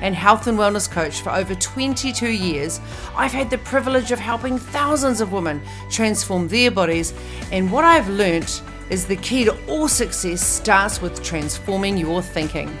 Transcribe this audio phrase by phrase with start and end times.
[0.00, 2.80] and health and wellness coach for over 22 years,
[3.14, 7.14] I've had the privilege of helping thousands of women transform their bodies.
[7.52, 12.76] And what I've learnt is the key to all success starts with transforming your thinking.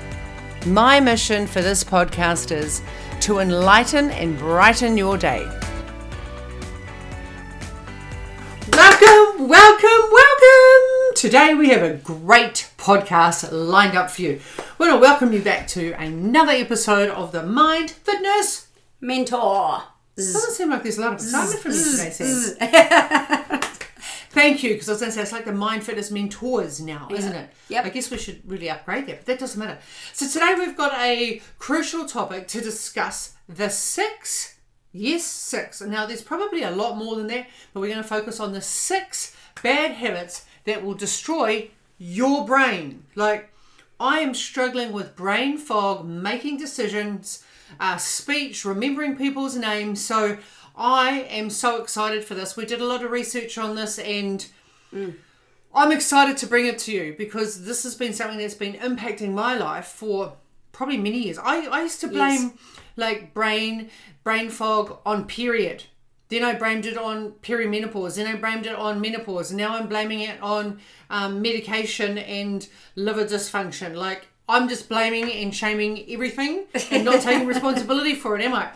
[0.66, 2.82] My mission for this podcast is
[3.20, 5.46] to enlighten and brighten your day.
[8.72, 10.25] Welcome, welcome, welcome!
[11.16, 14.38] Today we have a great podcast lined up for you.
[14.78, 18.68] We want to welcome you back to another episode of the Mind Fitness.
[19.00, 19.82] Mentor.
[20.14, 23.60] Doesn't seem like there's a lot of excitement from you today, Sam.
[24.28, 27.08] Thank you, because I was going to say it's like the Mind Fitness Mentors now,
[27.10, 27.48] isn't it?
[27.70, 27.86] Yep.
[27.86, 29.78] I guess we should really upgrade that, but that doesn't matter.
[30.12, 34.58] So today we've got a crucial topic to discuss the six,
[34.92, 35.80] yes, six.
[35.80, 38.60] Now there's probably a lot more than that, but we're going to focus on the
[38.60, 43.04] six bad habits that will destroy your brain.
[43.14, 43.50] Like,
[43.98, 47.42] I am struggling with brain fog, making decisions,
[47.80, 50.04] uh, speech, remembering people's names.
[50.04, 50.36] So
[50.76, 52.56] I am so excited for this.
[52.56, 54.46] We did a lot of research on this and.
[55.74, 59.32] I'm excited to bring it to you because this has been something that's been impacting
[59.32, 60.32] my life for
[60.72, 61.38] probably many years.
[61.38, 62.52] I, I used to blame Yes.
[62.96, 63.90] like brain
[64.24, 65.84] brain fog on period.
[66.28, 68.16] Then I blamed it on perimenopause.
[68.16, 69.52] Then I blamed it on menopause.
[69.52, 73.94] Now I'm blaming it on um, medication and liver dysfunction.
[73.94, 78.70] Like I'm just blaming and shaming everything and not taking responsibility for it, am I?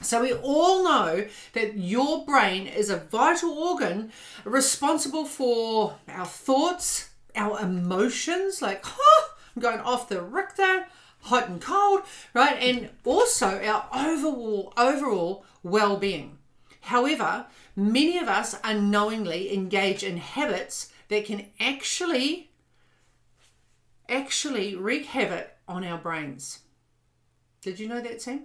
[0.00, 4.12] So we all know that your brain is a vital organ
[4.44, 10.86] responsible for our thoughts, our emotions, like, huh, I'm going off the Richter,
[11.22, 12.02] hot and cold,
[12.34, 12.56] right?
[12.60, 16.38] And also our overall overall well-being.
[16.86, 22.50] However, many of us unknowingly engage in habits that can actually
[24.08, 26.60] actually wreak havoc on our brains.
[27.60, 28.44] Did you know that, Sam?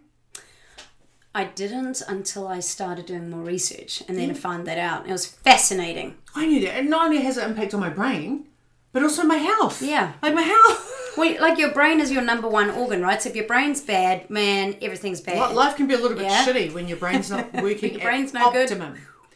[1.35, 5.07] I didn't until I started doing more research and then I found that out.
[5.07, 6.15] It was fascinating.
[6.33, 6.77] I knew that.
[6.77, 8.47] And not only has it impact on my brain,
[8.91, 9.83] but also my health.
[9.83, 10.13] Yeah.
[10.23, 10.97] Like my health.
[11.17, 13.21] Well, like your brain is your number one organ, right?
[13.21, 15.53] So if your brain's bad, man, everything's bad.
[15.53, 16.45] Life can be a little bit Yeah.
[16.45, 18.69] shitty when your brain's not working Your brain's at no good.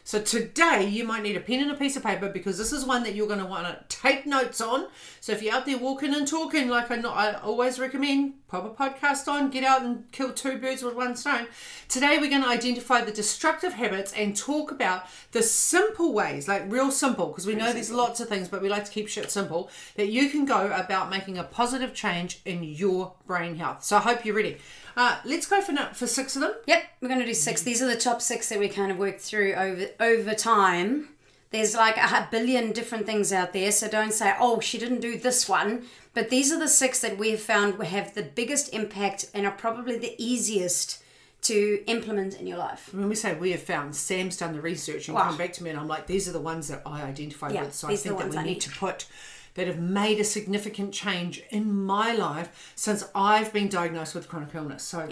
[0.06, 2.84] So today you might need a pen and a piece of paper because this is
[2.84, 4.86] one that you're going to want to take notes on.
[5.20, 8.64] So if you're out there walking and talking, like I, know, I always recommend, pop
[8.64, 11.48] a podcast on, get out and kill two birds with one stone.
[11.88, 16.70] Today we're going to identify the destructive habits and talk about the simple ways, like
[16.70, 19.28] real simple, because we know there's lots of things, but we like to keep shit
[19.28, 23.82] simple, that you can go about making a positive change in your brain health.
[23.82, 24.58] So I hope you're ready.
[24.96, 26.52] Uh, let's go for, for six of them.
[26.66, 27.62] Yep, we're going to do six.
[27.62, 31.10] These are the top six that we kind of worked through over over time.
[31.50, 35.18] There's like a billion different things out there, so don't say, "Oh, she didn't do
[35.18, 35.84] this one."
[36.14, 39.52] But these are the six that we have found have the biggest impact and are
[39.52, 41.02] probably the easiest
[41.42, 42.88] to implement in your life.
[42.92, 45.24] When we say we have found, Sam's done the research and Wow.
[45.28, 47.64] come back to me, and I'm like, these are the ones that I identified Yeah,
[47.64, 47.74] with.
[47.74, 48.60] So I think that we need need.
[48.62, 49.06] to put
[49.56, 54.54] that have made a significant change in my life since I've been diagnosed with chronic
[54.54, 54.82] illness.
[54.84, 55.08] So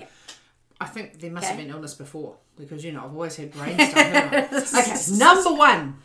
[0.81, 3.77] I think there must have been illness before because you know I've always had brain
[3.91, 4.75] stuff.
[4.75, 5.97] okay, number one,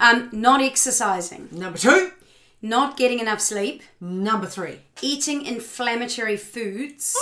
[0.00, 2.12] Um, not exercising, number two,
[2.62, 7.14] not getting enough sleep, number three, eating inflammatory foods,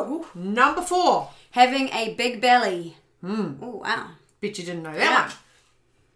[0.00, 1.30] Ooh, number four.
[1.50, 2.96] having a big belly.
[3.22, 4.10] Oh wow.
[4.40, 4.98] Bet you didn't know Yeah.
[5.28, 5.34] that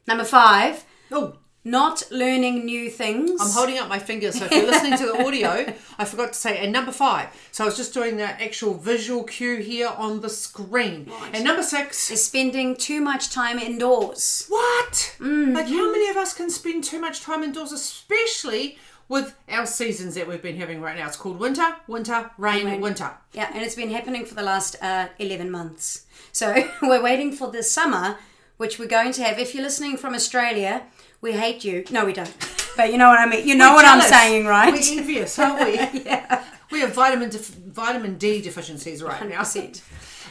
[0.06, 0.84] Number five.
[1.10, 3.41] Oh, not learning new things.
[3.41, 6.38] I'm holding up my finger, so if you're listening to the audio, I forgot to
[6.38, 7.28] say, and number five.
[7.52, 11.10] So I was just doing the actual visual cue here on the screen.
[11.32, 14.46] And number six, is spending too much time indoors.
[14.48, 15.16] what?
[15.19, 15.52] Mm-hmm.
[15.52, 18.78] Like, how many of us can spend too much time indoors, especially
[19.08, 21.06] with our seasons that we've been having right now?
[21.06, 23.10] It's called winter, winter, rain, winter.
[23.32, 26.06] Yeah, and it's been happening for the last uh, 11 months.
[26.32, 28.16] So we're waiting for the summer,
[28.56, 29.38] which we're going to have.
[29.38, 30.84] If you're listening from Australia,
[31.20, 31.85] we hate you.
[31.91, 32.32] No, we don't.
[32.76, 33.47] But you know what I mean.
[33.47, 34.73] You know We're what I'm saying, right?
[34.73, 35.75] We're envious, aren't we?
[36.05, 36.44] yeah.
[36.70, 39.41] We have vitamin def- vitamin D deficiencies right now.
[39.41, 39.82] 100%.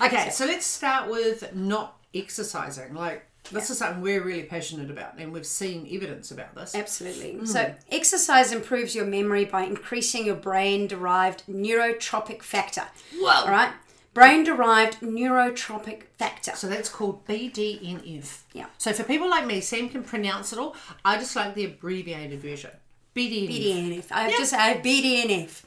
[0.02, 2.94] Okay, so let's start with not exercising.
[2.94, 6.76] Like this is something we're really passionate about, and we've seen evidence about this.
[6.76, 7.34] Absolutely.
[7.34, 7.46] Hmm.
[7.46, 12.84] So, exercise improves your memory by increasing your brain derived neurotrophic factor.
[13.16, 13.46] Whoa.
[13.46, 13.72] All right.
[14.18, 16.54] Brain derived neurotrophic factor.
[16.56, 18.40] So that's called BDNF.
[18.54, 18.66] Yeah.
[18.80, 20.76] So for people like me, Sam can pronounce it all.
[21.06, 22.72] I just like the abbreviated version.
[23.16, 23.50] BDNF.
[23.50, 24.06] BDNF.
[24.12, 25.64] I to say I have BDNF.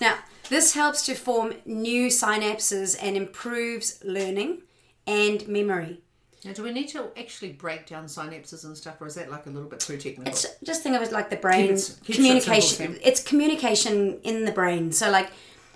[0.00, 0.16] Now,
[0.48, 4.62] this helps to form new synapses and improves learning
[5.06, 6.00] and memory.
[6.42, 9.44] Now, do we need to actually break down synapses and stuff, or is that like
[9.44, 10.26] a little bit too technical?
[10.32, 12.76] It's just think of it like the brain Keep it- keep it communication.
[12.78, 14.90] simple, it's communication in the brain.
[14.90, 15.30] So like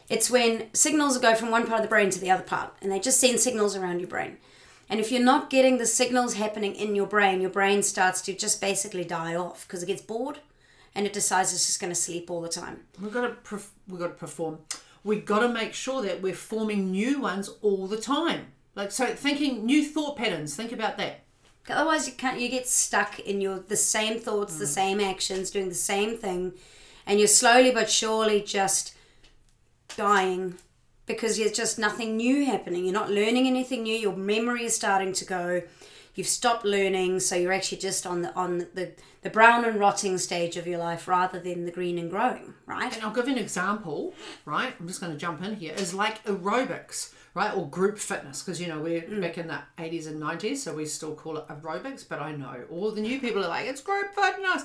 [0.09, 2.91] it's when signals go from one part of the brain to the other part and
[2.93, 4.39] they just send signals around your brain.
[4.89, 8.35] And if you're not getting the signals happening in your brain, your brain starts to
[8.35, 10.41] just basically die off because it gets bored
[10.95, 12.81] and it decides it's just going to sleep all the time.
[13.01, 14.59] We've got to perf- we've got to perform.
[15.03, 18.49] We've got to make sure that we're forming new ones all the time.
[18.75, 20.55] Like so, thinking new thought patterns.
[20.55, 21.21] Think about that.
[21.69, 22.41] Otherwise, you can't.
[22.41, 24.59] You get stuck in your the same thoughts, Mm.
[24.59, 26.53] the same actions, doing the same thing,
[27.07, 28.94] and you're slowly but surely just
[29.97, 30.57] dying
[31.07, 32.85] because there's just nothing new happening.
[32.85, 33.95] You're not learning anything new.
[33.95, 35.63] Your memory is starting to go.
[36.15, 38.93] You've stopped learning, so you're actually just on the on the
[39.23, 42.55] the brown and rotting stage of your life rather than the green and growing.
[42.67, 42.95] Right?
[42.95, 44.15] And I'll give you an example,
[44.45, 44.73] right?
[44.79, 45.75] I'm just going to jump in here.
[45.75, 47.55] Is like aerobics, right?
[47.55, 49.21] Or group fitness, because you know we're mm.
[49.21, 52.09] back in the 80s and 90s, so we still call it aerobics.
[52.09, 54.65] But I know all the new people are like, it's group fitness.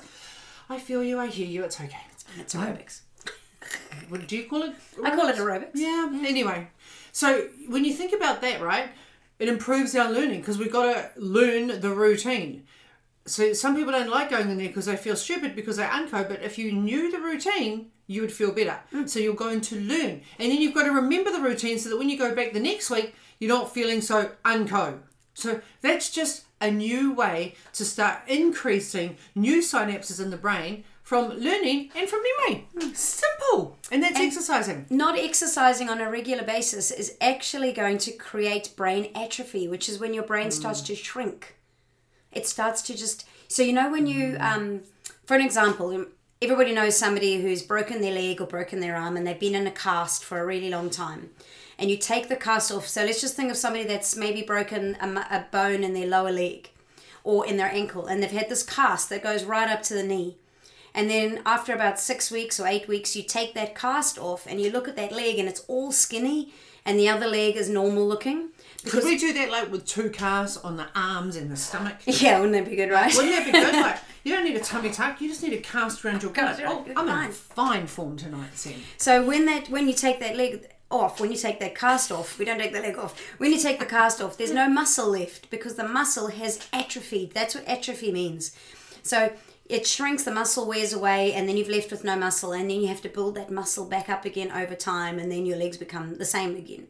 [0.69, 1.19] I feel you.
[1.19, 1.63] I hear you.
[1.63, 2.05] It's okay.
[2.37, 3.01] It's aerobics.
[4.09, 4.73] What do you call it?
[5.03, 5.71] I call it aerobics.
[5.75, 6.09] Yeah.
[6.25, 6.67] Anyway,
[7.11, 8.89] so when you think about that, right,
[9.37, 12.63] it improves our learning because we've got to learn the routine.
[13.25, 16.23] So some people don't like going in there because they feel stupid because they unco.
[16.23, 18.79] But if you knew the routine, you would feel better.
[18.91, 19.07] Mm.
[19.07, 21.97] So you're going to learn, and then you've got to remember the routine so that
[21.97, 24.99] when you go back the next week, you're not feeling so unco.
[25.35, 31.31] So that's just a new way to start increasing new synapses in the brain from
[31.39, 32.67] learning and from memory.
[32.93, 34.85] Simple, and that's exercising.
[34.91, 39.97] not exercising on a regular basis is actually going to create brain atrophy, which is
[39.97, 40.53] when your brain mm.
[40.53, 41.55] starts to shrink.
[42.31, 44.39] It starts to just so you know when you mm.
[44.39, 44.81] um
[45.25, 46.09] for an example, um,
[46.43, 49.65] everybody knows somebody who's broken their leg or broken their arm and they've been in
[49.65, 51.31] a cast for a really long time.
[51.79, 52.87] And you take the cast off.
[52.87, 56.31] So let's just think of somebody that's maybe broken a, a bone in their lower
[56.31, 56.69] leg
[57.23, 60.03] or in their ankle and they've had this cast that goes right up to the
[60.03, 60.37] knee.
[60.93, 64.59] And then after about six weeks or eight weeks, you take that cast off and
[64.59, 66.51] you look at that leg and it's all skinny
[66.85, 68.49] and the other leg is normal looking.
[68.87, 71.97] Could we do that like with two casts on the arms and the stomach?
[72.05, 73.13] Yeah, wouldn't that be good, right?
[73.13, 73.73] Wouldn't that be good?
[73.79, 75.21] Like, you don't need a tummy tuck.
[75.21, 76.59] You just need a cast around your gut.
[76.65, 78.75] Oh, I'm in fine form tonight, Sam.
[78.97, 82.37] So when that when you take that leg off, when you take that cast off,
[82.39, 83.19] we don't take the leg off.
[83.37, 87.33] When you take the cast off, there's no muscle left because the muscle has atrophied.
[87.33, 88.55] That's what atrophy means.
[89.03, 89.31] So
[89.69, 92.81] it shrinks, the muscle wears away, and then you've left with no muscle, and then
[92.81, 95.77] you have to build that muscle back up again over time, and then your legs
[95.77, 96.87] become the same again.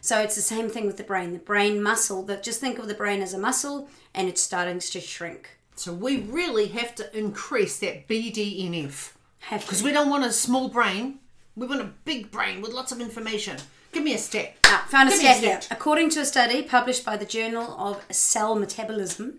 [0.00, 1.32] So it's the same thing with the brain.
[1.32, 4.78] The brain muscle, that just think of the brain as a muscle and it's starting
[4.78, 5.58] to shrink.
[5.74, 9.12] So we really have to increase that BDNF
[9.50, 11.18] because we don't want a small brain.
[11.56, 13.56] We want a big brain with lots of information.
[13.92, 14.54] Give me a stat.
[14.64, 15.60] Ah, found a Give me a stat here.
[15.62, 15.76] stat.
[15.78, 19.38] According to a study published by the Journal of Cell Metabolism,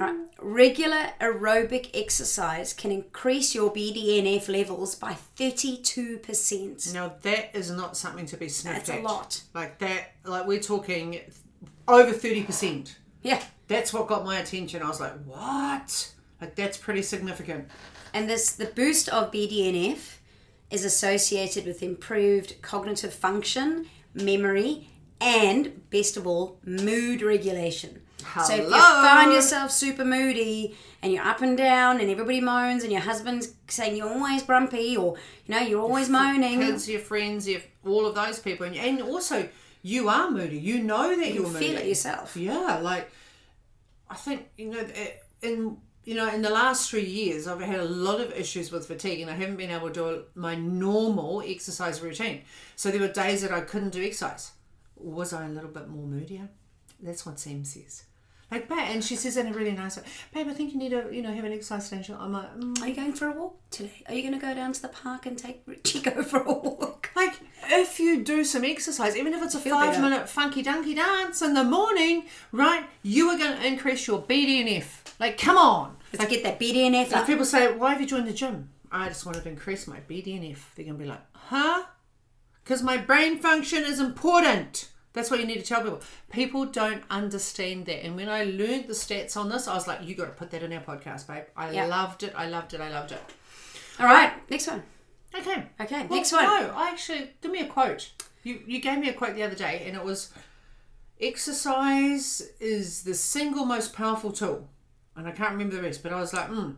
[0.00, 6.92] right, regular aerobic exercise can increase your BDNF levels by 32%.
[6.94, 9.02] Now that is not something to be sniffed That's a at.
[9.02, 9.42] lot.
[9.54, 10.12] Like that.
[10.24, 11.20] Like we're talking
[11.88, 12.96] over thirty percent.
[13.22, 13.42] Yeah.
[13.68, 14.82] That's what got my attention.
[14.82, 16.12] I was like, what?
[16.40, 17.68] Like that's pretty significant.
[18.14, 20.16] And this the boost of BDNF
[20.70, 24.88] is associated with improved cognitive function, memory,
[25.20, 28.02] and best of all, mood regulation.
[28.44, 32.82] So if you find yourself super moody and you're up and down and everybody moans
[32.82, 37.00] and your husband's saying you're always grumpy or you know you're always moaning, Kids, your
[37.00, 39.48] friends, your all of those people, and, and also
[39.82, 40.58] you are moody.
[40.58, 41.66] You know that you you're moody.
[41.66, 42.36] feel it yourself.
[42.36, 43.10] Yeah, like
[44.10, 47.80] I think you know eh, in you know in the last three years I've had
[47.80, 51.42] a lot of issues with fatigue and I haven't been able to do my normal
[51.46, 52.42] exercise routine.
[52.76, 54.52] So there were days that I couldn't do exercise.
[54.96, 56.48] Was I a little bit more moodier?
[57.02, 58.04] That's what Sam says.
[58.50, 60.90] Like, babe, and she says in a really nice way, babe, I think you need
[60.90, 62.16] to, you know, have an exercise station.
[62.18, 62.80] I'm like, mm.
[62.80, 64.04] Are you going for a walk today?
[64.06, 67.10] Are you going to go down to the park and take Chico for a walk?
[67.16, 70.02] Like, if you do some exercise, even if it's a five better.
[70.02, 75.14] minute funky dunky dance in the morning, right, you are going to increase your BDNF.
[75.18, 75.95] Like, come on.
[76.12, 78.70] Let's get that BDNF Like, people say, why have you joined the gym?
[78.90, 80.58] I just want to increase my BDNF.
[80.74, 81.84] They're going to be like, huh?
[82.62, 84.88] Because my brain function is important.
[85.12, 86.00] That's what you need to tell people.
[86.30, 88.04] People don't understand that.
[88.04, 90.50] And when I learned the stats on this, I was like, you got to put
[90.50, 91.44] that in our podcast, babe.
[91.56, 91.86] I Yeah.
[91.86, 92.32] loved it.
[92.36, 92.80] I loved it.
[92.80, 93.20] I loved it.
[93.98, 94.82] All right, next one.
[95.34, 95.64] Okay.
[95.80, 96.44] Okay, Well, next one.
[96.44, 98.10] No, I actually, give me a quote.
[98.42, 100.30] You you gave me a quote the other day, and it was,
[101.20, 104.68] "Exercise is the single most powerful tool."
[105.16, 106.70] And I can't remember the rest, but I was like, hmm.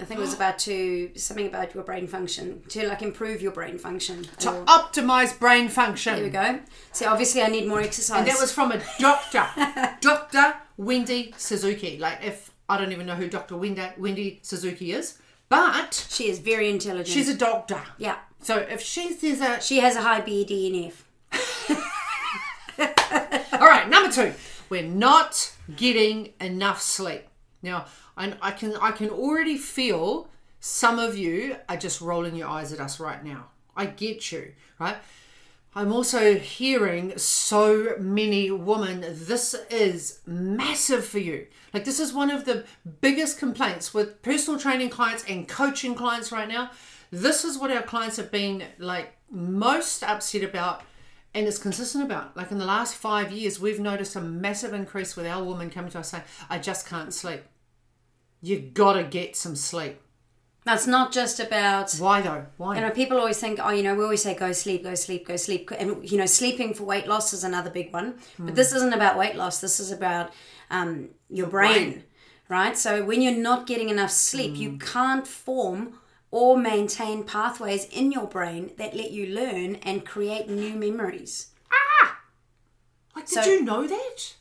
[0.00, 3.52] I think it was about to something about your brain function to like improve your
[3.52, 4.24] brain function.
[4.40, 6.14] To Or- optimize brain function.
[6.14, 6.60] there we go.
[6.92, 8.18] So obviously, I need more exercise.
[8.20, 9.46] And that was from a doctor,
[10.00, 10.54] Dr.
[10.76, 11.98] Wendy Suzuki.
[11.98, 13.56] Like, if I don't even know who Dr.
[13.56, 15.18] Wendy, Wendy Suzuki is,
[15.48, 17.08] but she is very intelligent.
[17.08, 17.80] she's a doctor.
[17.98, 18.16] yeah.
[18.42, 19.60] So if she says a.
[19.60, 20.94] She has a high BDNF.
[23.52, 24.34] All right, number two,
[24.68, 27.24] we're not getting enough sleep.
[27.66, 30.28] Now, I, I can I can already feel
[30.60, 33.48] some of you are just rolling your eyes at us right now.
[33.76, 34.96] I get you, right?
[35.74, 39.04] I'm also hearing so many women.
[39.06, 41.48] This is massive for you.
[41.74, 42.64] Like, this is one of the
[43.02, 46.70] biggest complaints with personal training clients and coaching clients right now.
[47.10, 50.82] This is what our clients have been like most upset about
[51.34, 52.34] and it's consistent about.
[52.34, 55.90] Like, in the last five years, we've noticed a massive increase with our women coming
[55.90, 57.42] to us saying, I just can't sleep.
[58.42, 60.00] You gotta get some sleep.
[60.64, 62.46] That's not just about Why though?
[62.56, 62.74] Why?
[62.74, 65.26] You know, people always think, oh, you know, we always say go sleep, go sleep,
[65.26, 65.70] go sleep.
[65.70, 68.18] And, you know, sleeping for weight loss is another big one.
[68.36, 69.60] But this isn't about weight loss.
[69.60, 70.32] This is about
[70.70, 72.04] um, your brain, brain.
[72.48, 72.76] right?
[72.76, 76.00] So when you're not getting enough sleep, you can't form
[76.32, 81.48] or maintain pathways in your brain that let you learn and create new memories.
[82.02, 82.18] Ah!
[83.14, 84.34] Like, So- did you know that?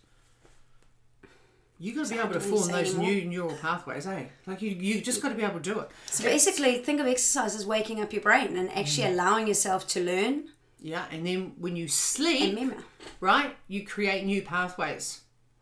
[1.77, 3.05] You got to be able to form those anymore.
[3.05, 4.25] new neural pathways, eh?
[4.45, 5.89] Like you, you just got to be able to do it.
[6.05, 10.03] So basically, think of exercise as waking up your brain and actually allowing yourself to
[10.03, 10.45] learn
[10.81, 12.73] Yeah, and then when you sleep,
[13.19, 15.21] right, you create new pathways.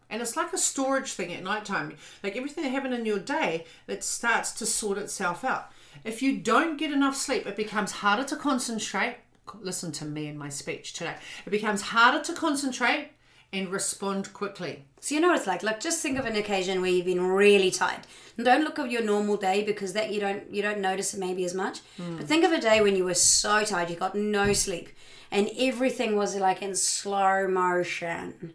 [0.10, 1.96] And it's like a storage thing at nighttime.
[2.22, 5.72] Like everything that happened in your day, it starts to sort itself out.
[6.04, 9.16] If you don't get enough sleep, it becomes harder to concentrate.
[9.62, 11.16] Listen to me and my speech today.
[11.46, 13.10] It becomes harder to concentrate
[13.54, 14.84] and respond quickly.
[15.00, 15.64] So you know what it's like.
[15.64, 18.02] Like just think of an occasion where you've been really tired.
[18.36, 21.20] And don't look at your normal day because that you don't you don't notice it
[21.20, 21.80] maybe as much.
[21.98, 22.18] Hmm.
[22.18, 24.90] But think of a day when you were so tired, you got no sleep,
[25.30, 28.54] and everything was like in slow motion,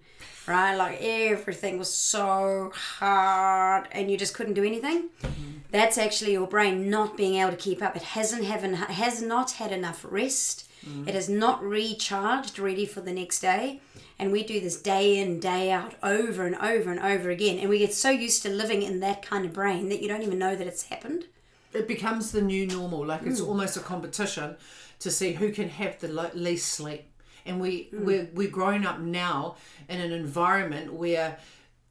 [0.49, 0.75] right?
[0.75, 5.11] Like everything was so hard, and you just couldn't do anything.
[5.23, 5.59] Hmm.
[5.71, 7.95] That's actually your brain not being able to keep up.
[7.95, 10.67] It hasn't haven't has not had enough rest.
[10.85, 11.07] Hmm.
[11.07, 13.81] It is not recharged, ready for the next day.
[14.19, 17.59] And we do this day in, day out, over and over and over again.
[17.61, 20.23] And we get so used to living in that kind of brain that you don't
[20.23, 21.27] even know that it's happened.
[21.73, 23.07] it becomes the new normal.
[23.07, 24.57] Like it's almost a competition
[25.01, 27.05] to see who can have the least sleep.
[27.47, 29.55] And we we're we're growing up now
[29.89, 31.39] in an environment where,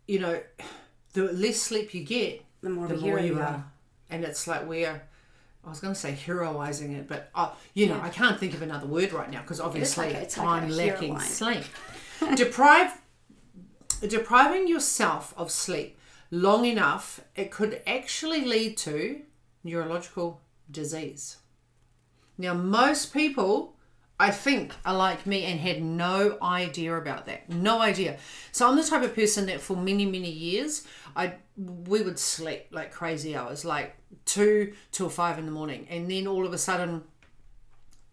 [0.07, 0.41] you know,
[1.13, 3.63] the less sleep you get, The more of a hero you are.
[4.09, 5.01] and it's like we're.
[5.65, 8.61] I was going to say heroizing it, but uh, you know I can't think of
[8.61, 11.63] another word right now because obviously like a- like I'm lacking sleep.
[12.35, 13.01] Deprive
[14.07, 15.97] depriving yourself of sleep
[16.29, 19.21] long enough, it could actually lead to
[19.63, 21.37] neurological disease.
[22.37, 23.75] Now, most people,
[24.19, 27.49] I think, are like me and had no idea about that.
[27.49, 28.17] No idea.
[28.51, 32.67] So I'm the type of person that for many, many years, I we would sleep
[32.69, 33.95] like crazy hours, like
[34.25, 37.03] two till five in the morning, and then all of a sudden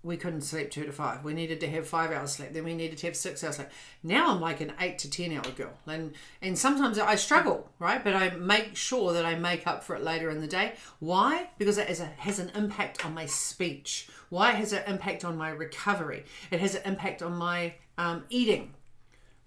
[0.04, 1.25] we couldn't sleep two to five.
[1.25, 2.52] We needed to have five hours sleep.
[2.52, 3.68] Then we needed to have six hours sleep.
[4.02, 8.04] Now I'm like an eight to ten hour girl, and and sometimes I struggle, right?
[8.04, 10.75] But I make sure that I make up for it later in the day.
[11.00, 11.49] Why?
[11.58, 14.08] Because it has, an impact on my speech.
[14.28, 16.25] Why has an impact on my recovery.
[16.50, 18.75] It has an impact on my um, eating.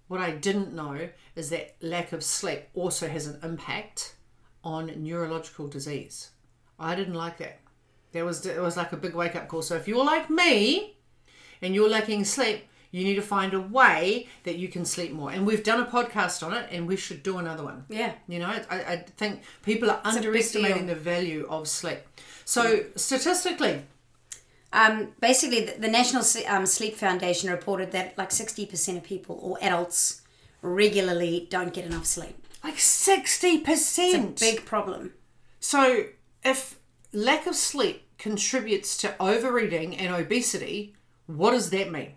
[0.08, 4.14] What I didn't know is that lack of sleep also has an impact
[4.64, 6.30] on neurological disease.
[6.78, 7.60] I didn't like that.
[8.12, 9.62] There was it was like a big wake up call.
[9.62, 10.96] So if you're like me
[11.62, 15.30] and you're lacking sleep, you need to find a way that you can sleep more.
[15.30, 17.84] And we've done a podcast on it, and we should do another one.
[17.90, 18.12] Yeah.
[18.28, 21.98] You know, I, I think people are big underestimating the value of sleep.
[22.44, 23.82] So statistically,
[24.72, 29.58] Um, basically, the, the National um, Sleep Foundation reported that like 60% of people or
[29.62, 30.22] adults
[30.62, 32.36] regularly don't get enough sleep.
[32.64, 34.38] like sixty percent.
[34.40, 35.12] Big problem.
[35.60, 36.04] So,
[36.44, 36.77] if
[37.12, 40.94] lack of sleep contributes to overeating and obesity,
[41.26, 42.12] what does that mean?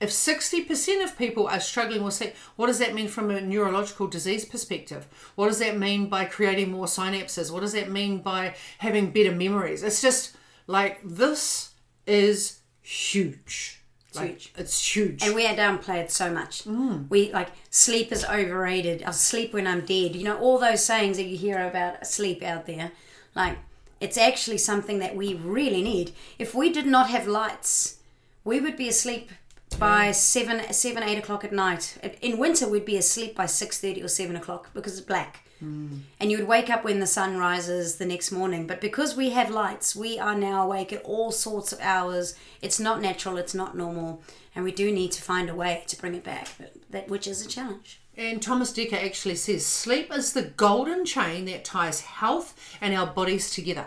[0.00, 4.08] If 60% of people are struggling with sleep, what does that mean from a neurological
[4.08, 5.06] disease perspective?
[5.36, 7.52] What does that mean by creating more synapses?
[7.52, 9.84] What does that mean by having better memories?
[9.84, 13.80] It's just like this is huge.
[14.14, 14.52] Like, huge.
[14.56, 15.22] It's huge.
[15.22, 16.64] And we are downplayed so much.
[16.64, 17.08] Mm.
[17.08, 19.04] We like sleep is overrated.
[19.04, 20.16] I'll sleep when I'm dead.
[20.16, 22.90] You know all those sayings that you hear about sleep out there.
[23.36, 23.56] Like
[24.02, 26.10] it's actually something that we really need.
[26.38, 27.98] If we did not have lights,
[28.44, 29.30] we would be asleep
[29.78, 31.96] by seven, seven, eight o'clock at night.
[32.20, 35.98] In winter, we'd be asleep by six thirty or seven o'clock because it's black, hmm.
[36.18, 38.66] and you would wake up when the sun rises the next morning.
[38.66, 42.34] But because we have lights, we are now awake at all sorts of hours.
[42.60, 43.38] It's not natural.
[43.38, 44.22] It's not normal,
[44.54, 46.48] and we do need to find a way to bring it back.
[46.58, 48.01] But that which is a challenge.
[48.16, 53.06] And Thomas Dekker actually says sleep is the golden chain that ties health and our
[53.06, 53.86] bodies together.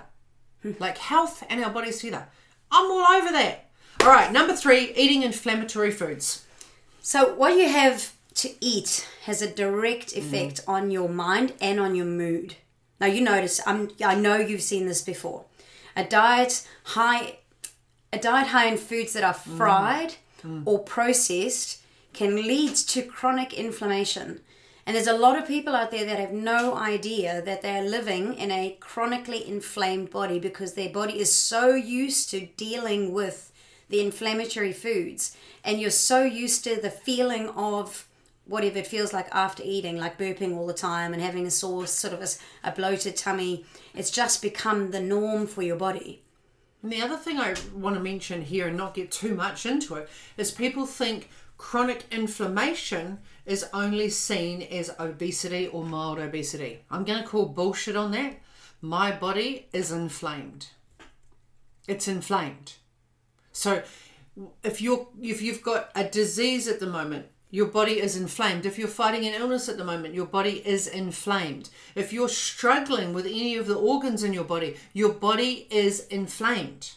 [0.65, 0.71] Hmm.
[0.79, 2.27] like health and our bodies together.
[2.71, 3.69] I'm all over that.
[4.01, 6.45] All right, number three, eating inflammatory foods.
[7.01, 10.73] So, what you have to eat has a direct effect mm.
[10.73, 12.55] on your mind and on your mood.
[12.99, 15.45] Now, you notice, I'm, I know you've seen this before.
[15.95, 17.37] A diet high,
[18.11, 19.57] a diet high in foods that are mm.
[19.57, 20.63] fried mm.
[20.65, 21.81] or processed
[22.15, 24.41] can lead to chronic inflammation.
[24.85, 28.35] And there's a lot of people out there that have no idea that they're living
[28.35, 33.51] in a chronically inflamed body because their body is so used to dealing with
[33.89, 35.35] the inflammatory foods.
[35.63, 38.07] And you're so used to the feeling of
[38.45, 41.87] whatever it feels like after eating like burping all the time and having a sore
[41.87, 42.27] sort of a,
[42.67, 43.65] a bloated tummy.
[43.95, 46.21] It's just become the norm for your body.
[46.83, 49.95] And the other thing I want to mention here and not get too much into
[49.95, 50.07] it
[50.37, 56.79] is people think chronic inflammation is only seen as obesity or mild obesity.
[56.89, 58.37] I'm going to call bullshit on that.
[58.81, 60.67] My body is inflamed.
[61.87, 62.73] It's inflamed.
[63.51, 63.83] So
[64.63, 68.65] if you're if you've got a disease at the moment, your body is inflamed.
[68.65, 71.69] If you're fighting an illness at the moment, your body is inflamed.
[71.95, 76.91] If you're struggling with any of the organs in your body, your body is inflamed.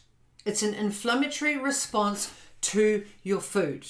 [0.44, 3.86] It's an inflammatory response to your food.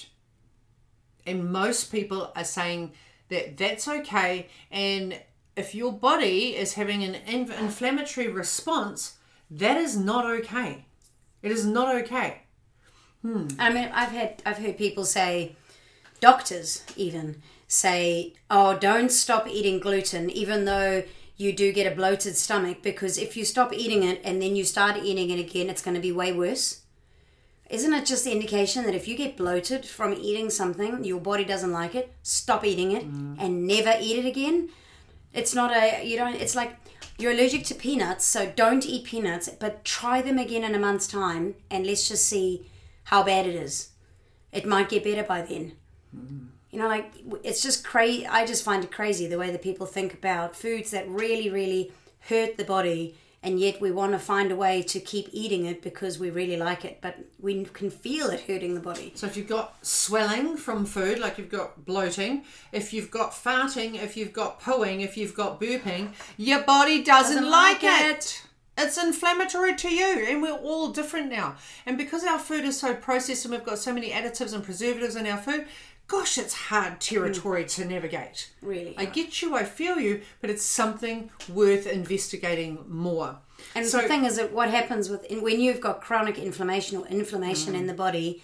[1.29, 2.93] And most people are saying
[3.29, 4.49] that that's okay.
[4.71, 5.21] And
[5.57, 9.17] if your body is having an inflammatory response,
[9.51, 10.87] that is not okay.
[11.43, 12.43] It is not okay.
[13.23, 13.49] Hmm.
[13.59, 15.57] I mean, I've had I've heard people say,
[16.21, 21.03] doctors even say, "Oh, don't stop eating gluten, even though
[21.37, 24.65] you do get a bloated stomach, because if you stop eating it and then you
[24.65, 26.83] start eating it again, it's going to be way worse."
[27.69, 31.45] Isn't it just the indication that if you get bloated from eating something, your body
[31.45, 33.37] doesn't like it, stop eating it mm.
[33.39, 34.71] and never eat it again?
[35.35, 36.37] It's not a you don't.
[36.37, 36.77] It's like
[37.19, 41.07] you're allergic to peanuts, so don't eat peanuts, but try them again in a month's
[41.07, 42.67] time, and let's just see
[43.05, 43.91] how bad it is.
[44.53, 45.73] It might get better by then.
[46.17, 46.47] Mm.
[46.71, 48.27] You know, like it's just crazy.
[48.27, 51.93] I just find it crazy the way that people think about foods that really, really
[52.21, 53.15] hurt the body,
[53.49, 56.59] and yet we want to find a way to keep eating it because we really
[56.59, 59.11] like it, but we can feel it hurting the body.
[59.15, 63.95] So if you've got swelling from food, like you've got bloating, if you've got farting,
[63.95, 68.17] if you've got pooing, if you've got burping, your body doesn't, Doesn't like, like it.
[68.19, 68.43] it.
[68.81, 71.57] It's inflammatory to you, and we're all different now.
[71.87, 75.17] And because our food is so processed and we've got so many additives and preservatives
[75.17, 75.67] in our food,
[76.09, 78.51] gosh, it's hard territory to navigate.
[78.63, 83.37] Really I get you, I feel you, but it's something worth investigating more.
[83.75, 87.07] And so, the thing is that what happens with when you've got chronic inflammation or
[87.07, 88.43] inflammation in the body,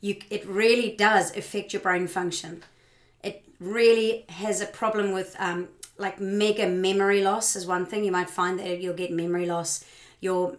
[0.00, 2.62] you it really does affect your brain function.
[3.22, 8.04] It really has a problem with um, like mega memory loss is one thing.
[8.04, 9.84] You might find that you'll get memory loss.
[10.20, 10.56] You're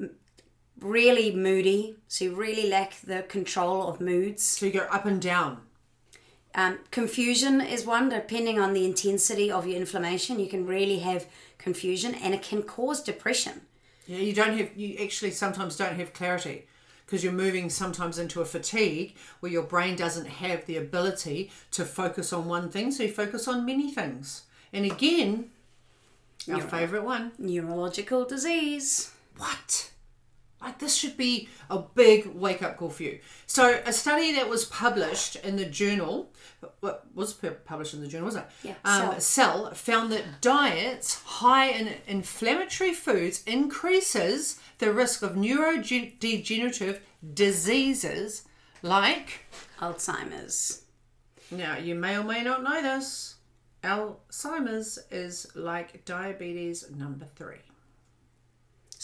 [0.80, 4.44] really moody, so you really lack the control of moods.
[4.44, 5.62] so you go up and down.
[6.58, 10.40] Um, confusion is one, depending on the intensity of your inflammation.
[10.40, 11.28] You can really have
[11.60, 13.62] confusion, and it can cause depression.
[14.08, 16.66] Yeah, you don't have, you actually sometimes don't have clarity
[17.06, 21.86] because you're moving sometimes into a fatigue where your brain doesn't have the ability to
[21.86, 24.44] focus on one thing, so you focus on many things.
[24.74, 25.52] And again,
[26.52, 29.12] our favourite one, Neurological disease.
[29.38, 29.92] what?
[30.62, 33.20] Like this should be a big wake up call for you.
[33.46, 36.32] So, a study that was published in the journal,
[36.80, 38.46] what was published in the journal, was it?
[38.64, 47.00] Yeah, Um, Cell found that diets high in inflammatory foods increases the risk of neurodegenerative
[47.34, 48.44] diseases
[48.82, 49.46] like.
[49.80, 50.82] Alzheimer's.
[51.52, 53.36] Now, you may or may not know this.
[53.84, 57.58] Alzheimer's is like diabetes number three.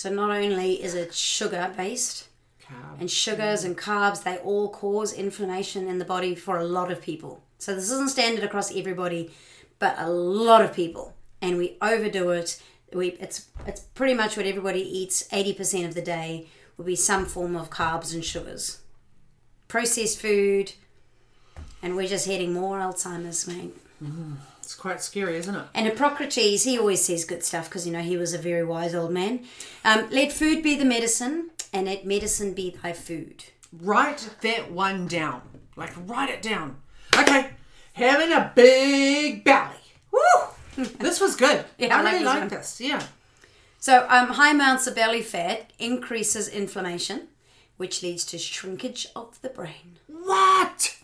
[0.03, 2.27] So not only is it sugar based,
[2.61, 2.99] Carb.
[2.99, 7.01] and sugars and carbs, they all cause inflammation in the body for a lot of
[7.01, 7.41] people.
[7.57, 9.31] So this isn't standard across everybody,
[9.79, 11.15] but a lot of people.
[11.41, 12.61] And we overdo it.
[12.91, 17.25] We it's it's pretty much what everybody eats 80% of the day will be some
[17.25, 18.81] form of carbs and sugars.
[19.69, 20.73] Processed food,
[21.81, 23.73] and we're just heading more Alzheimer's, mate.
[24.03, 24.33] Mm-hmm.
[24.63, 25.65] It's quite scary, isn't it?
[25.73, 28.95] And Hippocrates, he always says good stuff because, you know, he was a very wise
[28.95, 29.41] old man.
[29.83, 33.43] Um, let food be the medicine, and let medicine be thy food.
[33.73, 35.41] Write that one down.
[35.75, 36.77] Like, write it down.
[37.17, 37.49] Okay,
[37.91, 39.75] having a big belly.
[40.13, 40.21] Woo!
[40.99, 41.65] this was good.
[41.77, 42.81] Yeah, I I like really this like this.
[42.81, 43.03] Yeah.
[43.79, 47.27] So, um, high amounts of belly fat increases inflammation,
[47.75, 49.99] which leads to shrinkage of the brain.
[50.07, 50.95] What?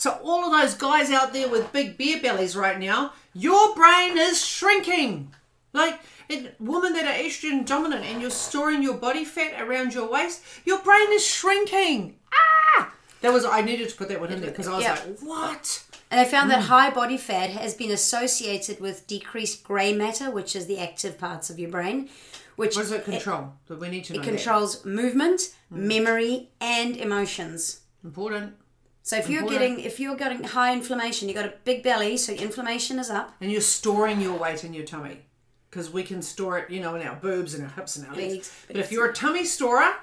[0.00, 4.16] So all of those guys out there with big beer bellies right now, your brain
[4.16, 5.30] is shrinking.
[5.74, 10.08] Like it, women that are estrogen dominant and you're storing your body fat around your
[10.10, 12.16] waist, your brain is shrinking.
[12.32, 12.94] Ah!
[13.20, 14.92] That was I needed to put that one in there because I was Yeah.
[14.94, 15.82] like, what?
[16.10, 16.58] And they found Hmm.
[16.60, 21.18] that high body fat has been associated with decreased grey matter, which is the active
[21.18, 22.08] parts of your brain,
[22.56, 23.52] which What does it control?
[23.68, 24.20] That we need to know.
[24.20, 24.30] it that.
[24.30, 25.86] controls movement, Hmm.
[25.88, 27.80] memory, and emotions.
[28.02, 28.54] Important.
[29.02, 32.32] So if you're getting if you're getting high inflammation, you've got a big belly, so
[32.32, 33.34] inflammation is up.
[33.40, 35.22] And you're storing your weight in your tummy.
[35.70, 38.14] Because we can store it, you know, in our boobs and our hips and our
[38.14, 38.52] legs.
[38.66, 39.94] But if you're a tummy storer,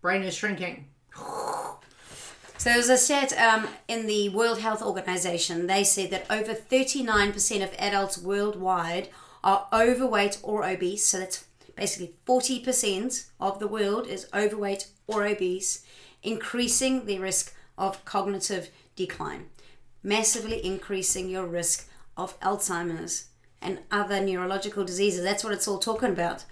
[0.00, 0.88] brain is shrinking.
[2.56, 5.66] So there was a stat um, in the World Health Organization.
[5.66, 9.10] They said that over 39% of adults worldwide
[9.42, 11.04] are overweight or obese.
[11.04, 11.44] So that's
[11.76, 15.84] basically 40% of the world is overweight or obese,
[16.22, 19.46] increasing the risk of cognitive decline,
[20.02, 23.26] massively increasing your risk of Alzheimer's
[23.60, 25.24] and other neurological diseases.
[25.24, 26.44] That's what it's all talking about.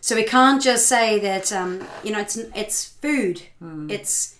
[0.00, 3.42] So we can't just say that um, you know it's it's food,
[3.90, 4.36] it's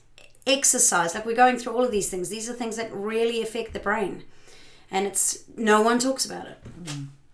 [0.46, 1.14] exercise.
[1.14, 2.28] Like we're going through all of these things.
[2.28, 4.24] These are things that really affect the brain,
[4.90, 6.58] and it's no one talks about it.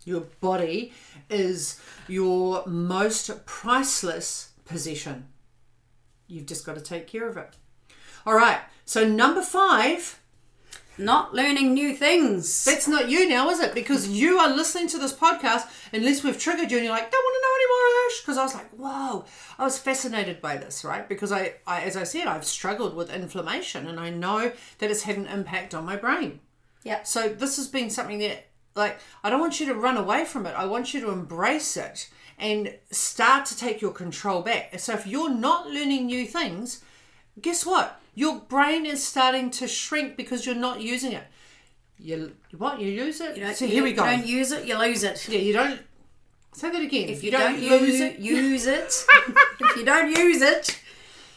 [0.05, 0.93] Your body
[1.29, 5.27] is your most priceless possession.
[6.29, 7.57] You've just got to take care of it.
[8.25, 8.61] All right.
[8.91, 10.19] So number five.
[10.99, 12.65] Not learning new things.
[12.65, 13.73] That's not you now, is it?
[13.73, 17.23] Because you are listening to this podcast, unless we've triggered you and you're like, don't
[17.23, 18.21] want to know anymore, Ash.
[18.21, 19.25] Because I was like, whoa,
[19.61, 21.09] I was fascinated by this, right?
[21.09, 25.03] Because I, I, as I said, I've struggled with inflammation and I know that it's
[25.03, 26.41] had an impact on my brain.
[26.83, 27.05] Yeah.
[27.05, 30.47] So this has been something that, like, I don't want you to run away from
[30.47, 30.55] it.
[30.57, 34.81] I want you to embrace it and start to take your control back.
[34.81, 36.83] So if you're not learning new things,
[37.41, 38.00] guess what?
[38.15, 41.25] Your brain is starting to shrink because you're not using it.
[41.99, 42.81] You what?
[42.81, 43.37] You use it?
[43.37, 44.05] You so you- here we go.
[44.05, 45.29] You don't use it, you lose it.
[45.29, 45.81] yeah, you don't.
[46.53, 47.09] Say that again.
[47.09, 49.07] If you, don't, use it, use it.
[49.61, 50.81] if you don't use it,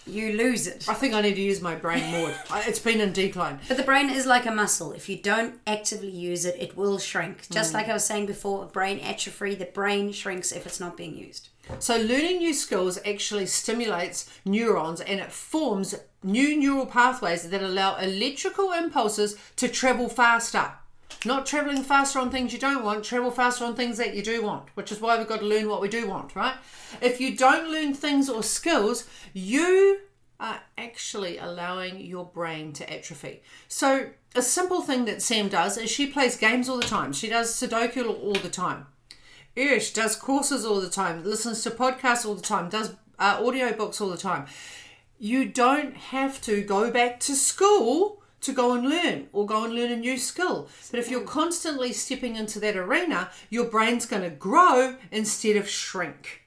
[0.08, 0.90] you lose it.
[0.90, 2.34] I think I need to use my brain more.
[2.68, 3.60] It's been in decline.
[3.68, 4.92] But the brain is like a muscle.
[4.92, 7.48] If you don't actively use it, it will shrink.
[7.52, 7.76] Just Mm.
[7.76, 11.50] like I was saying before, brain atrophy, the brain shrinks if it's not being used.
[11.80, 17.98] So learning new skills actually stimulates neurons and it forms new neural pathways that allow
[17.98, 20.72] electrical impulses to travel faster.
[21.26, 24.44] Not traveling faster on things you don't want, travel faster on things that you do
[24.44, 26.56] want, which is why we've got to learn what we do want, right?
[27.02, 30.02] If you don't learn things or skills, you
[30.40, 33.42] are actually allowing your brain to atrophy.
[33.70, 37.14] So, a simple thing that Sam does is she plays games all the time.
[37.14, 38.88] She does Sudoku all the time.
[39.56, 43.72] Ish does courses all the time, listens to podcasts all the time, does uh, audio
[43.74, 44.48] books all the time.
[45.20, 49.74] You don't have to go back to school to go and learn or go and
[49.74, 50.68] learn a new skill.
[50.92, 55.70] But if you're constantly stepping into that arena, your brain's going to grow instead of
[55.70, 56.44] shrink.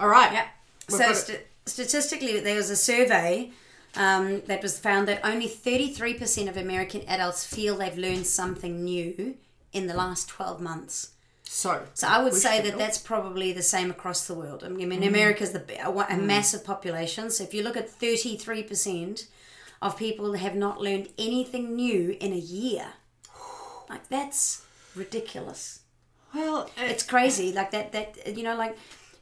[0.00, 0.32] All right.
[0.32, 0.46] Yeah.
[0.88, 3.50] So st- statistically, there was a survey
[3.94, 9.36] um, that was found that only 33% of American adults feel they've learned something new
[9.72, 11.10] in the last 12 months.
[11.50, 14.62] So, So I would say that that's probably the same across the world.
[14.64, 15.08] I mean, Mm.
[15.08, 17.30] America's the a, a massive population.
[17.30, 19.26] So if you look at 33%
[19.80, 22.86] of people have not learned anything new in a year,
[23.88, 24.62] like that's
[24.94, 25.80] ridiculous.
[26.34, 27.52] well, it- It's crazy.
[27.52, 28.76] Like that that you know like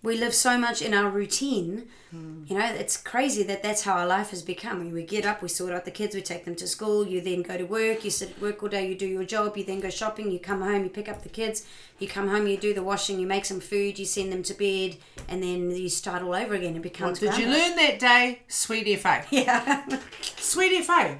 [0.07, 1.89] we live so much in our routine.
[2.13, 2.45] Hmm.
[2.47, 4.93] You know, it's crazy that that's how our life has become.
[4.93, 7.43] We get up, we sort out the kids, we take them to school, you then
[7.43, 9.81] go to work, you sit at work all day, you do your job, you then
[9.81, 11.67] go shopping, you come home, you pick up the kids,
[11.99, 14.55] you come home, you do the washing, you make some food, you send them to
[14.55, 14.97] bed,
[15.29, 16.77] and then you start all over again.
[16.77, 19.25] It becomes did you learn that day, sweet FA?
[19.33, 19.99] Yeah.
[20.37, 21.19] Sweet FA.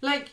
[0.00, 0.30] Like,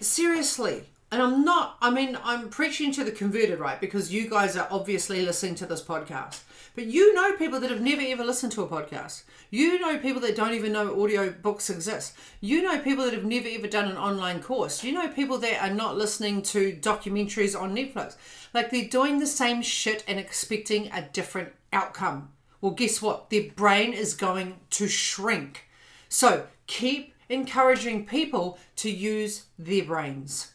[0.00, 0.82] seriously.
[1.12, 3.80] And I'm not, I mean, I'm preaching to the converted, right?
[3.80, 6.40] Because you guys are obviously listening to this podcast.
[6.76, 9.22] But you know people that have never ever listened to a podcast.
[9.48, 12.12] You know people that don't even know audio books exist.
[12.42, 14.84] You know people that have never ever done an online course.
[14.84, 18.16] You know people that are not listening to documentaries on Netflix.
[18.52, 22.28] Like they're doing the same shit and expecting a different outcome.
[22.60, 23.30] Well, guess what?
[23.30, 25.64] Their brain is going to shrink.
[26.10, 30.52] So keep encouraging people to use their brains.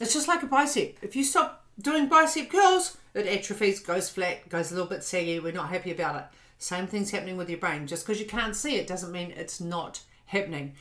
[0.00, 0.98] It's just like a bicep.
[1.02, 5.38] If you stop doing bicep curls, it atrophies, goes flat, goes a little bit saggy.
[5.38, 6.24] We're not happy about it.
[6.58, 7.86] Same thing's happening with your brain.
[7.86, 10.74] Just because you can't see it doesn't mean it's not happening.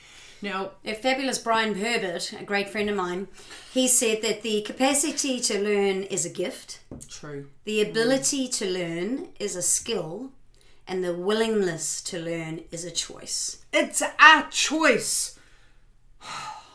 [0.43, 3.27] Now, A fabulous Brian Herbert, a great friend of mine,
[3.73, 7.47] he said that the capacity to learn is a gift, true.
[7.63, 10.31] the ability to learn is a skill,
[10.87, 13.63] and the willingness to learn is a choice.
[13.71, 15.37] It's a choice.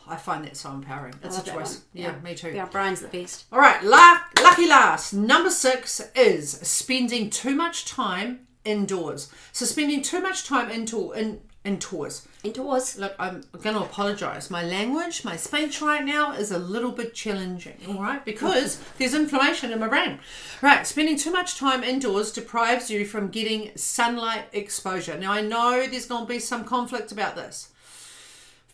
[0.09, 1.13] I find that so empowering.
[1.23, 1.75] It's a choice.
[1.75, 1.83] one.
[1.93, 2.51] Yeah, me too.
[2.51, 3.45] Yeah, Brian's the best.
[3.51, 5.13] All right, la- lucky last.
[5.13, 9.31] Number six is spending too much time indoors.
[9.51, 12.25] So spending too much time into in indoors.
[12.43, 12.97] Indoors.
[12.97, 14.49] Look, I'm going to apologise.
[14.49, 18.23] My language, my speech right now is a little bit challenging, all right?
[18.23, 20.19] Because there's inflammation in my brain.
[20.61, 25.17] Right, spending too much time indoors deprives you from getting sunlight exposure.
[25.17, 27.69] Now, I know there's going to be some conflict about this.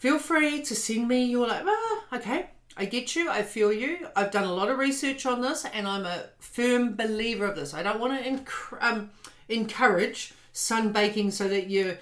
[0.03, 4.05] Feel free to send me your, like, ah, okay, I get you, I feel you.
[4.17, 7.73] I've done a lot of research on this and I'm a firm believer of this.
[7.73, 9.11] I don't want to enc- um,
[9.47, 11.99] encourage sunbaking so that you're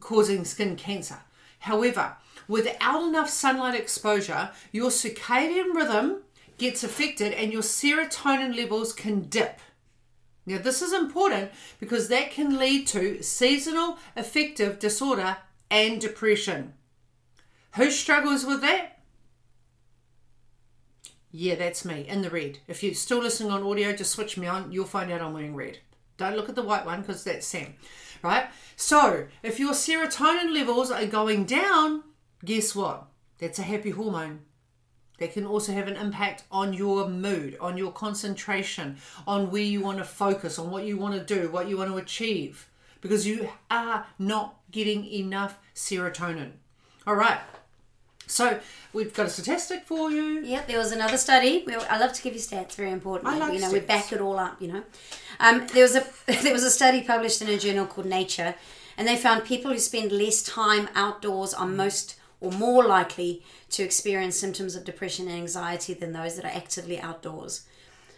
[0.00, 1.20] causing skin cancer.
[1.60, 2.16] However,
[2.48, 6.22] without enough sunlight exposure, your circadian rhythm
[6.58, 9.60] gets affected and your serotonin levels can dip.
[10.44, 15.36] Now, this is important because that can lead to seasonal affective disorder
[15.70, 16.74] and depression.
[17.76, 18.98] Who struggles with that?
[21.30, 22.58] Yeah, that's me in the red.
[22.68, 24.70] If you're still listening on audio, just switch me on.
[24.70, 25.78] You'll find out I'm wearing red.
[26.18, 27.74] Don't look at the white one because that's Sam,
[28.22, 28.46] right?
[28.76, 32.02] So, if your serotonin levels are going down,
[32.44, 33.06] guess what?
[33.38, 34.40] That's a happy hormone.
[35.18, 39.80] That can also have an impact on your mood, on your concentration, on where you
[39.80, 42.68] want to focus, on what you want to do, what you want to achieve,
[43.00, 46.52] because you are not getting enough serotonin.
[47.06, 47.40] All right.
[48.26, 48.60] So
[48.92, 50.40] we've got a statistic for you.
[50.40, 51.64] Yep, there was another study.
[51.66, 53.28] We, I love to give you stats; very important.
[53.28, 54.60] I like you know, we back it all up.
[54.60, 54.82] You know,
[55.40, 56.04] um, there was a
[56.42, 58.54] there was a study published in a journal called Nature,
[58.96, 63.82] and they found people who spend less time outdoors are most or more likely to
[63.84, 67.62] experience symptoms of depression and anxiety than those that are actively outdoors.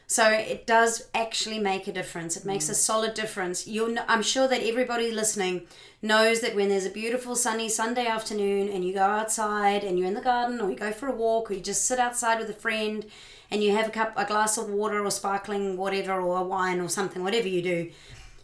[0.07, 2.37] So it does actually make a difference.
[2.37, 2.77] It makes a mm.
[2.77, 3.67] solid difference.
[3.67, 5.67] You, I'm sure that everybody listening
[6.03, 10.09] knows that when there's a beautiful sunny Sunday afternoon and you go outside and you're
[10.09, 12.51] in the garden or you go for a walk or you just sit outside with
[12.51, 13.07] a friend
[13.51, 16.81] and you have a cup, a glass of water or sparkling whatever or a wine
[16.81, 17.91] or something, whatever you do,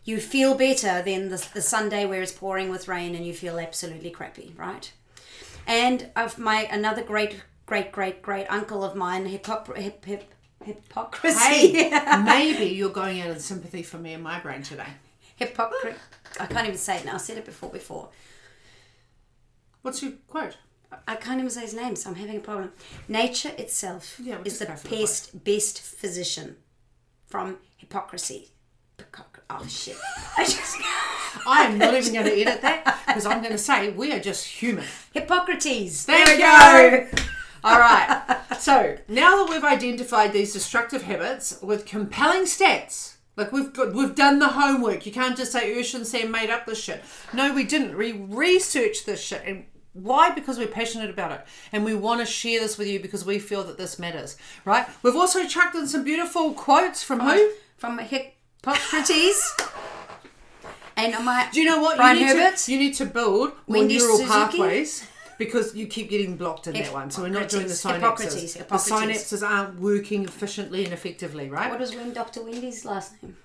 [0.05, 3.59] you feel better than the, the Sunday where it's pouring with rain and you feel
[3.59, 4.93] absolutely crappy, right?
[5.67, 10.25] And of my another great, great, great, great uncle of mine, hypocr- hip, hip,
[10.65, 11.39] hypocrisy.
[11.73, 14.87] Hey, maybe you're going out of sympathy for me and my brain today.
[15.37, 15.97] Hypocrite.
[16.39, 17.15] I can't even say it now.
[17.15, 17.71] I said it before.
[17.71, 18.09] Before
[19.83, 20.57] What's your quote?
[21.07, 22.73] I can't even say his name, so I'm having a problem.
[23.09, 26.57] Nature itself Yeah, we'll is the best best physician
[27.29, 28.49] from hypocrisy.
[29.49, 29.97] Oh shit!
[30.37, 30.77] I just
[31.47, 34.21] I am not even going to edit that because I'm going to say we are
[34.21, 34.85] just human.
[35.15, 36.05] Hippocrates.
[36.05, 37.07] There There we we go.
[37.17, 37.23] go.
[37.63, 38.39] All right.
[38.59, 44.15] So now that we've identified these destructive habits with compelling stats, like we've got, we've
[44.15, 45.07] done the homework.
[45.07, 47.03] You can't just say Urshan and Sam made up this shit.
[47.33, 47.97] No, we didn't.
[47.97, 50.31] We researched this shit, and why?
[50.31, 53.39] Because we're passionate about it, and we want to share this with you because we
[53.39, 54.37] feel that this matters.
[54.65, 54.87] Right?
[55.03, 57.51] We've also chucked in some beautiful quotes from who?
[57.77, 59.57] From Hippocrates.
[60.97, 61.97] and my Do you know what?
[61.97, 62.59] Brian you need Herbert?
[62.59, 64.29] To, you need to build more neural Suzuki?
[64.29, 65.07] pathways
[65.41, 67.11] because you keep getting blocked in that one.
[67.11, 68.59] So we're not doing the synapses.
[68.59, 69.31] Hippocrates.
[69.31, 71.71] The synapses aren't working efficiently and effectively, right?
[71.71, 72.45] What was when Dr.
[72.45, 73.39] Wendy's last name?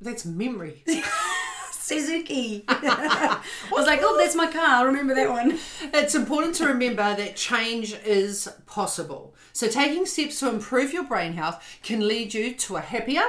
[0.00, 0.84] That's memory.
[1.72, 2.64] Suzuki.
[2.68, 4.62] I was like, oh, that's my car.
[4.62, 5.58] I'll remember that one.
[5.92, 9.34] it's important to remember that change is possible.
[9.52, 13.24] So taking steps to improve your brain health can lead you to a happier,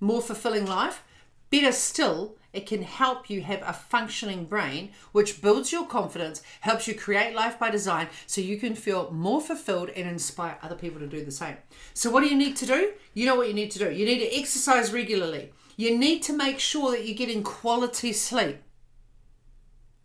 [0.00, 1.04] more fulfilling life.
[1.50, 6.86] Better still, it can help you have a functioning brain, which builds your confidence, helps
[6.86, 11.00] you create life by design so you can feel more fulfilled and inspire other people
[11.00, 11.56] to do the same.
[11.94, 12.92] So, what do you need to do?
[13.14, 13.90] You know what you need to do.
[13.90, 15.52] You need to exercise regularly.
[15.76, 18.58] You need to make sure that you're getting quality sleep.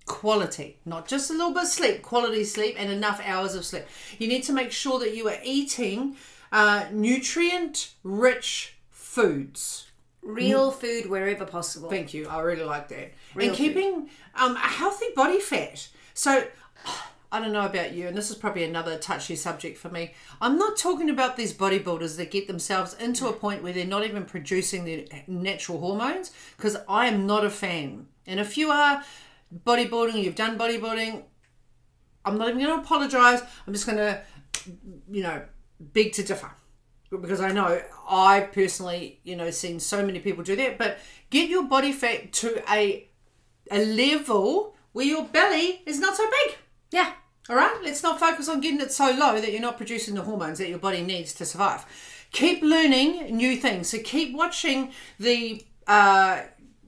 [0.05, 3.83] Quality, not just a little bit of sleep, quality sleep and enough hours of sleep.
[4.17, 6.15] You need to make sure that you are eating
[6.51, 9.86] uh, nutrient rich foods.
[10.27, 11.89] Real food wherever possible.
[11.89, 12.27] Thank you.
[12.27, 13.13] I really like that.
[13.33, 15.87] Real and keeping um, a healthy body fat.
[16.13, 16.45] So,
[17.31, 20.13] I don't know about you, and this is probably another touchy subject for me.
[20.39, 24.05] I'm not talking about these bodybuilders that get themselves into a point where they're not
[24.05, 28.07] even producing their natural hormones, because I am not a fan.
[28.25, 29.03] And if you are
[29.65, 31.23] bodybuilding, you've done bodybuilding,
[32.23, 33.41] I'm not even going to apologize.
[33.65, 34.21] I'm just going to,
[35.09, 35.41] you know,
[35.79, 36.51] beg to differ
[37.09, 40.77] because I know I've personally, you know, seen so many people do that.
[40.77, 43.07] But get your body fat to a
[43.71, 46.57] a level where your belly is not so big.
[46.91, 47.13] Yeah.
[47.49, 50.21] All right, let's not focus on getting it so low that you're not producing the
[50.21, 51.85] hormones that your body needs to survive.
[52.31, 53.89] Keep learning new things.
[53.89, 55.65] So keep watching the.
[55.85, 56.41] Uh,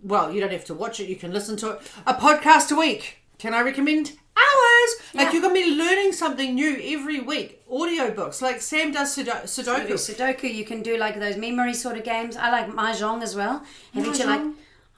[0.04, 1.08] well, you don't have to watch it.
[1.08, 1.92] You can listen to it.
[2.06, 3.20] A podcast a week.
[3.38, 4.92] Can I recommend hours?
[5.14, 7.62] Like you're gonna be learning something new every week.
[7.70, 9.94] Audiobooks, like Sam does Sudo- Sudoku.
[9.94, 12.36] Sudoku, you can do like those memory sort of games.
[12.36, 13.64] I like mahjong as well.
[13.94, 14.42] Have you like?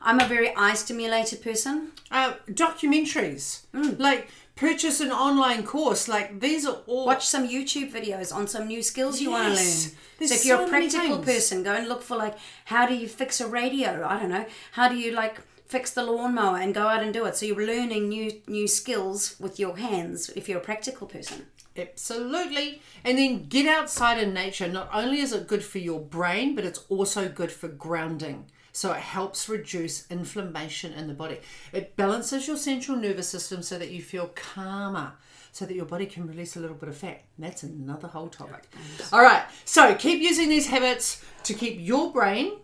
[0.04, 1.92] I'm a very eye stimulated person.
[2.10, 4.00] Uh, documentaries, Mm.
[4.00, 6.08] like purchase an online course.
[6.08, 9.50] Like these are all Watch some YouTube videos on some new skills you want to
[9.50, 9.74] learn.
[10.18, 13.08] There's so if you're a practical person, go and look for like how do you
[13.08, 14.06] fix a radio?
[14.08, 14.46] I don't know.
[14.74, 15.38] How do you like
[15.72, 17.36] fix the lawnmower and go out and do it?
[17.38, 21.48] So you're learning new new skills with your hands if you're a practical person.
[21.78, 22.82] Absolutely.
[23.06, 24.68] And then get outside in nature.
[24.68, 28.46] Not only is it good for your brain, but it's also good for grounding.
[28.74, 31.40] So it helps reduce inflammation in the body.
[31.72, 35.14] It balances your central nervous system so that you feel calmer,
[35.52, 37.22] so that your body can release a little bit of fat.
[37.38, 38.64] That's another whole topic.
[39.12, 39.44] All right.
[39.66, 42.61] So keep using these habits to keep your brain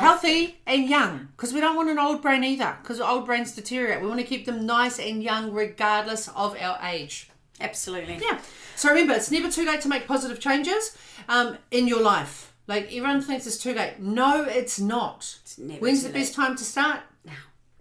[0.00, 4.00] healthy and young because we don't want an old brain either because old brains deteriorate.
[4.00, 7.30] We want to keep them nice and young regardless of our age.
[7.60, 8.18] Absolutely.
[8.22, 8.40] Yeah.
[8.74, 10.96] So remember, it's never too late to make positive changes
[11.28, 12.52] um, in your life.
[12.66, 13.98] Like everyone thinks it's too late.
[13.98, 15.38] No, it's not.
[15.58, 17.00] never When's the best time to start?
[17.24, 17.32] Now.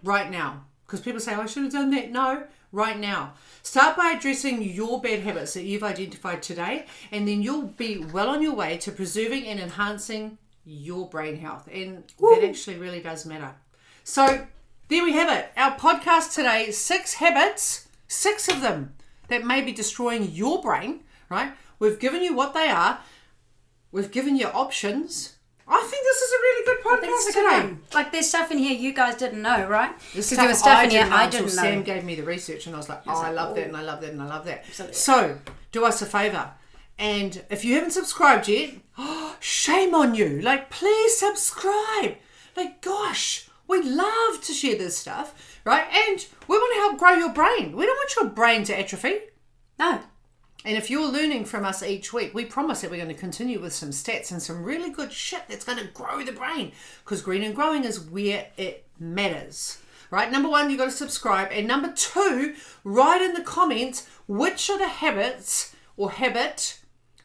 [0.04, 0.66] Right now.
[0.86, 2.12] Because people say, oh, I should have done that.
[2.12, 3.34] No, right now.
[3.64, 8.30] Start by addressing your bad habits that you've identified today, and then you'll be well
[8.30, 11.70] on your way to preserving and enhancing your brain health.
[11.72, 13.54] And that actually really does matter.
[14.04, 14.46] So
[14.88, 15.50] there we have it.
[15.58, 18.94] Our podcast today six habits, six of them
[19.30, 21.54] that may be destroying your brain, right?
[21.80, 23.00] We've given you what they are,
[23.92, 25.34] we've given you options.
[25.68, 27.68] I think this is a really good podcast good today.
[27.68, 27.82] one.
[27.96, 29.98] Like there's stuff in here you guys didn't know, right?
[30.14, 31.62] This 'Cause stuff there was stuff I in here I didn't know.
[31.64, 33.68] Sam gave me the research, and I was like, "Oh, I like, love that, oh.
[33.70, 34.94] and I love that, and I love that." Absolutely.
[34.96, 35.40] So,
[35.72, 36.52] do us a favor,
[36.98, 38.76] and if you haven't subscribed yet,
[39.40, 40.42] shame on you!
[40.42, 42.16] Like, please subscribe.
[42.56, 45.86] Like, gosh, we love to share this stuff, right?
[46.08, 47.76] And we want to help grow your brain.
[47.76, 49.20] We don't want your brain to atrophy.
[49.78, 50.02] No.
[50.64, 53.60] And if you're learning from us each week, we promise that we're going to continue
[53.60, 56.72] with some stats and some really good shit that's going to grow the brain.
[57.04, 59.80] Because green and growing is where it matters.
[60.10, 60.32] Right?
[60.32, 61.50] Number one, you've got to subscribe.
[61.52, 66.80] And number two, write in the comments which are the habits or habit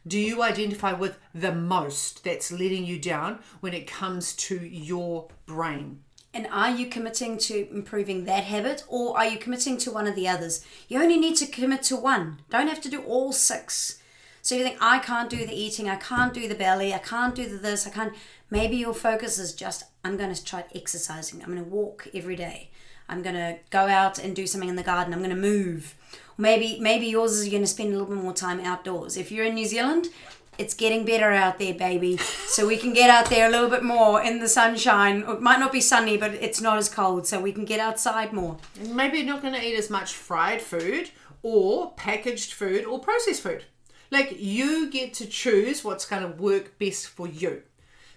[0.06, 5.28] do you identify with the most that's letting you down when it comes to your
[5.46, 6.02] brain?
[6.32, 10.14] And are you committing to improving that habit or are you committing to one of
[10.14, 10.64] the others?
[10.88, 12.40] You only need to commit to one.
[12.50, 14.00] Don't have to do all six.
[14.42, 17.34] So you think, I can't do the eating, I can't do the belly, I can't
[17.34, 18.14] do the this, I can't.
[18.48, 21.42] Maybe your focus is just, I'm going to try exercising.
[21.42, 22.70] I'm going to walk every day.
[23.10, 25.12] I'm to go out and do something in the garden.
[25.12, 25.94] I'm to move.
[26.38, 29.18] Maybe maybe yours is you're to spend a little bit more time outdoors.
[29.18, 30.08] If you're in New Zealand,
[30.56, 32.16] it's getting better out there, baby.
[32.16, 35.24] So we can get out there a little bit more in the sunshine.
[35.26, 38.32] It might not be sunny, but it's not as cold, so we can get outside
[38.32, 38.58] more.
[38.88, 41.10] Maybe you're not going to eat as much fried food
[41.42, 43.64] or packaged food or processed food.
[44.10, 47.62] Like you get to choose what's going to work best for you.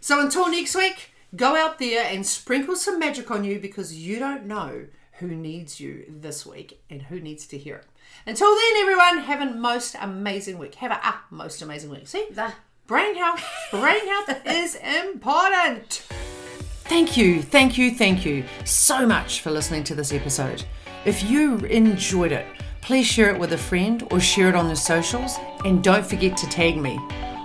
[0.02, 4.19] So until next week, go out there and sprinkle some magic on you because you
[4.19, 4.86] don't know
[5.19, 7.86] who needs you this week and who needs to hear it.
[8.26, 10.76] Until then, everyone, have a most amazing week.
[10.76, 12.08] Have a ah, most amazing week.
[12.08, 12.28] See?
[12.32, 12.54] The-
[12.86, 13.41] Brain health.
[13.72, 16.06] Brain health is important.
[16.84, 20.65] Thank you, thank you, thank you so much for listening to this episode.
[21.06, 22.46] If you enjoyed it,
[22.82, 25.38] please share it with a friend or share it on the socials.
[25.63, 26.98] And don't forget to tag me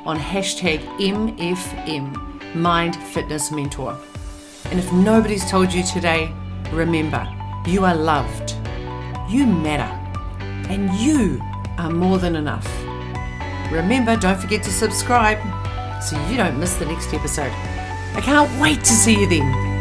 [0.04, 3.98] on hashtag MFM, Mind Fitness Mentor.
[4.66, 6.32] And if nobody's told you today,
[6.72, 7.26] remember,
[7.66, 8.54] you are loved,
[9.28, 9.94] you matter,
[10.70, 11.40] and you
[11.78, 12.66] are more than enough.
[13.70, 15.38] Remember, don't forget to subscribe
[16.02, 17.52] so you don't miss the next episode.
[18.14, 19.77] I can't wait to see you then.